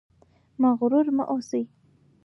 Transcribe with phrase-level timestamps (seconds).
[0.61, 1.63] مغرور مه اوسئ